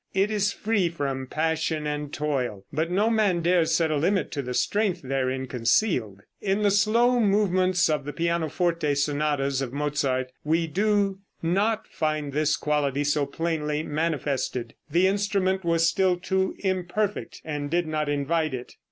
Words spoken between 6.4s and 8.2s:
In the slow movements of the